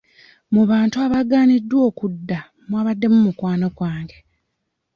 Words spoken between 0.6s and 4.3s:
bantu abaaganiddwa okudda mwabaddemu mukwano gwange.